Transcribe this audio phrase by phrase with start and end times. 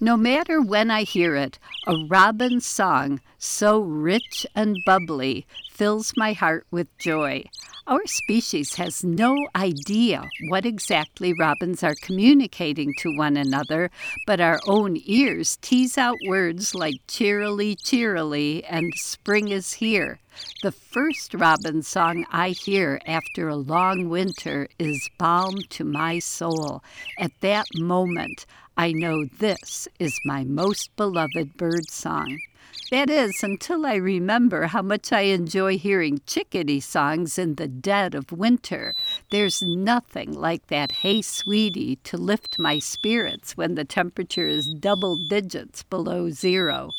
[0.00, 6.32] No matter when I hear it, a robin's song so rich and bubbly fills my
[6.32, 7.44] heart with joy.
[7.86, 13.92] Our species has no idea what exactly robins are communicating to one another,
[14.26, 20.18] but our own ears tease out words like cheerily, cheerily, and spring is here.
[20.62, 26.82] The first robin song I hear after a long winter is balm to my soul.
[27.20, 32.38] At that moment, I know this is my most beloved bird song.
[32.90, 38.14] That is, until I remember how much I enjoy hearing chickadee songs in the dead
[38.14, 38.94] of winter.
[39.32, 45.16] There's nothing like that Hey Sweetie to lift my spirits when the temperature is double
[45.16, 46.92] digits below zero.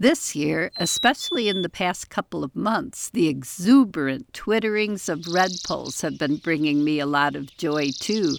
[0.00, 6.18] This year, especially in the past couple of months, the exuberant twitterings of redpolls have
[6.18, 8.36] been bringing me a lot of joy too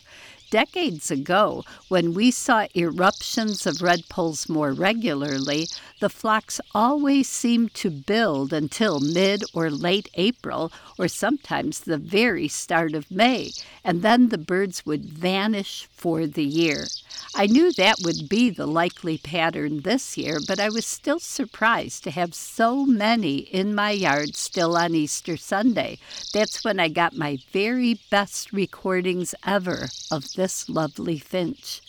[0.49, 5.67] decades ago, when we saw eruptions of redpolls more regularly,
[5.99, 12.47] the flocks always seemed to build until mid or late April, or sometimes the very
[12.47, 13.51] start of May,
[13.83, 16.85] and then the birds would vanish for the year.
[17.35, 22.03] I knew that would be the likely pattern this year, but I was still surprised
[22.03, 25.99] to have so many in my yard still on Easter Sunday.
[26.33, 31.81] That's when I got my very best recordings ever of this lovely finch.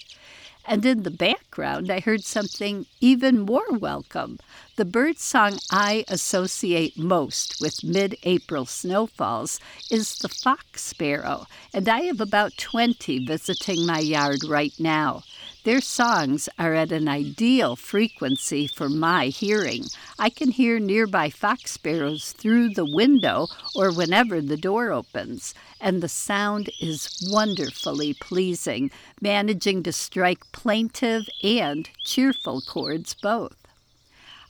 [0.67, 4.41] And in the background, I heard something even more welcome.
[4.75, 11.89] The bird song I associate most with mid April snowfalls is the fox sparrow, and
[11.89, 15.23] I have about 20 visiting my yard right now.
[15.63, 19.85] Their songs are at an ideal frequency for my hearing.
[20.19, 26.03] I can hear nearby fox sparrows through the window or whenever the door opens, and
[26.03, 33.60] the sound is wonderfully pleasing, managing to strike plaintive and cheerful chords both.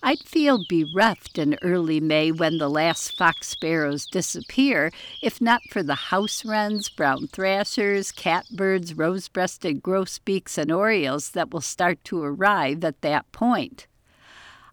[0.03, 5.83] I'd feel bereft in early May when the last fox sparrows disappear, if not for
[5.83, 12.23] the house wrens, brown thrashers, catbirds, rose breasted grosbeaks, and orioles that will start to
[12.23, 13.87] arrive at that point.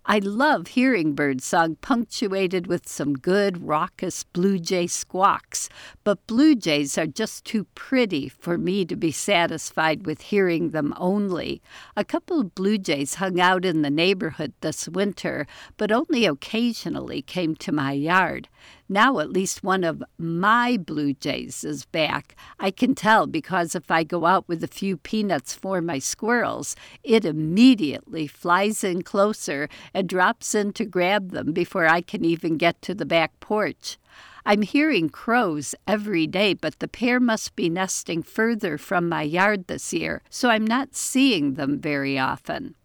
[0.10, 5.68] I love hearing birdsong punctuated with some good raucous blue jay squawks,
[6.06, 10.94] but blue jays are just too pretty for me to be satisfied with hearing them
[10.96, 11.62] only.
[11.98, 15.46] A couple of blue jays hung out in the neighborhood this winter,
[15.76, 18.48] but only occasionally came to my yard.
[18.90, 22.38] Now at least one of my blue jays is back.
[22.58, 26.78] I can tell because if I go out with a few peanuts for my squirrels,
[27.04, 32.56] it immediately flies in closer and drops in to grab them before I can even
[32.56, 33.98] get to the back porch.
[34.46, 39.66] I'm hearing crows every day, but the pair must be nesting further from my yard
[39.66, 42.76] this year, so I'm not seeing them very often.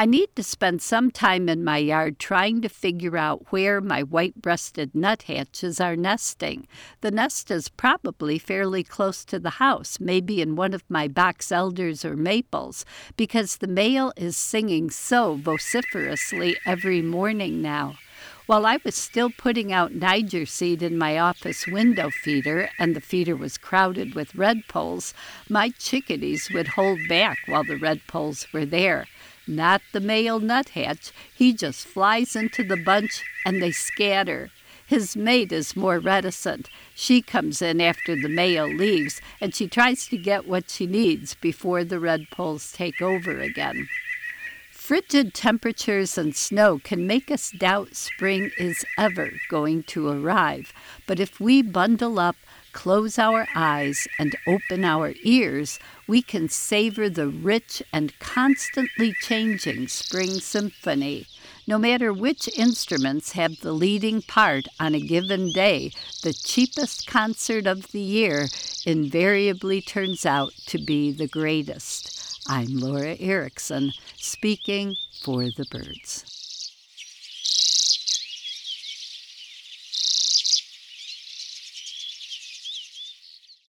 [0.00, 4.04] I need to spend some time in my yard trying to figure out where my
[4.04, 6.68] white breasted nuthatches are nesting.
[7.00, 11.50] The nest is probably fairly close to the house, maybe in one of my box
[11.50, 12.84] elders or maples,
[13.16, 17.96] because the male is singing so vociferously every morning now.
[18.46, 23.00] While I was still putting out Niger seed in my office window feeder, and the
[23.00, 25.12] feeder was crowded with redpolls,
[25.48, 29.08] my chickadees would hold back while the redpolls were there.
[29.48, 31.10] Not the male nuthatch.
[31.34, 34.50] He just flies into the bunch and they scatter.
[34.86, 36.68] His mate is more reticent.
[36.94, 41.34] She comes in after the male leaves and she tries to get what she needs
[41.34, 43.88] before the redpolls take over again.
[44.88, 50.72] Frigid temperatures and snow can make us doubt spring is ever going to arrive.
[51.06, 52.36] But if we bundle up,
[52.72, 59.88] close our eyes, and open our ears, we can savor the rich and constantly changing
[59.88, 61.26] spring symphony.
[61.66, 65.90] No matter which instruments have the leading part on a given day,
[66.22, 68.46] the cheapest concert of the year
[68.86, 72.17] invariably turns out to be the greatest.
[72.48, 76.37] I'm Laura Erickson, speaking for the birds.